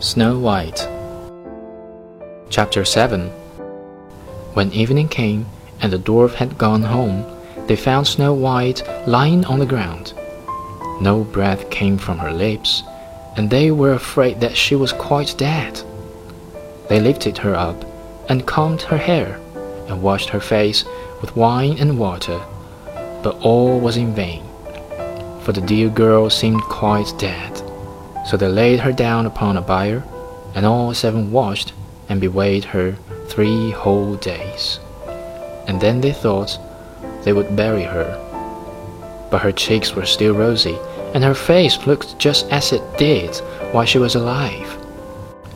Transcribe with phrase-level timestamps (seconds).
[0.00, 0.86] Snow White.
[2.50, 3.30] Chapter 7
[4.54, 5.46] When evening came
[5.80, 7.26] and the dwarf had gone home,
[7.66, 10.14] they found Snow White lying on the ground.
[11.00, 12.84] No breath came from her lips,
[13.36, 15.82] and they were afraid that she was quite dead.
[16.88, 17.84] They lifted her up
[18.28, 19.40] and combed her hair
[19.88, 20.84] and washed her face
[21.20, 22.40] with wine and water,
[23.24, 24.44] but all was in vain,
[25.42, 27.57] for the dear girl seemed quite dead.
[28.28, 30.04] So they laid her down upon a bier,
[30.54, 31.72] and all seven watched
[32.10, 32.92] and bewailed her
[33.26, 34.80] three whole days.
[35.66, 36.58] And then they thought
[37.24, 38.18] they would bury her.
[39.30, 40.76] But her cheeks were still rosy,
[41.14, 43.34] and her face looked just as it did
[43.72, 44.76] while she was alive.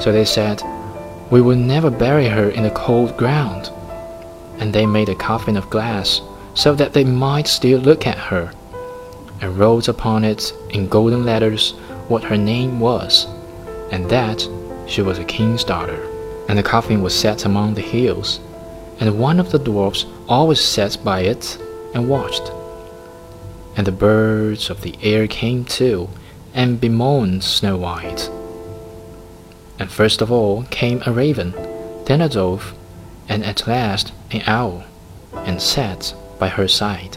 [0.00, 0.62] So they said,
[1.30, 3.70] We will never bury her in the cold ground.
[4.58, 6.22] And they made a coffin of glass,
[6.54, 8.52] so that they might still look at her,
[9.42, 11.74] and wrote upon it in golden letters
[12.08, 13.26] what her name was,
[13.90, 14.48] and that
[14.86, 16.00] she was a king's daughter.
[16.48, 18.40] And the coffin was set among the hills,
[19.00, 21.58] and one of the dwarfs always sat by it
[21.94, 22.50] and watched.
[23.76, 26.08] And the birds of the air came too,
[26.52, 28.30] and bemoaned Snow White.
[29.78, 31.52] And first of all came a raven,
[32.06, 32.74] then a dove,
[33.28, 34.84] and at last an owl,
[35.34, 37.16] and sat by her side.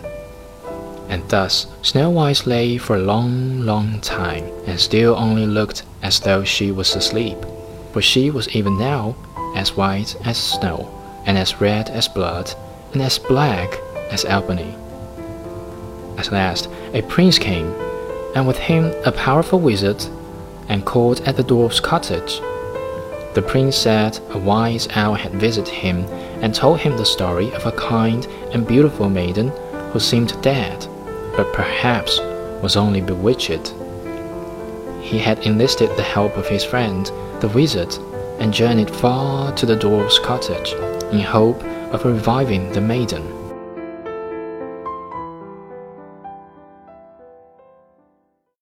[1.09, 6.19] And thus Snow White lay for a long, long time, and still only looked as
[6.19, 7.37] though she was asleep,
[7.93, 9.15] for she was even now
[9.55, 10.89] as white as snow,
[11.25, 12.53] and as red as blood,
[12.91, 13.79] and as black
[14.11, 14.75] as ebony.
[16.17, 17.73] At last a prince came,
[18.35, 20.03] and with him a powerful wizard,
[20.67, 22.41] and called at the dwarf's cottage.
[23.33, 26.05] The prince said a wise owl had visited him
[26.41, 29.49] and told him the story of a kind and beautiful maiden
[29.91, 30.87] who seemed dead
[31.37, 32.19] but perhaps
[32.61, 33.73] was only bewitched.
[35.01, 37.05] He had enlisted the help of his friend,
[37.39, 37.95] the wizard,
[38.39, 40.73] and journeyed far to the dwarf's cottage
[41.13, 43.46] in hope of reviving the maiden.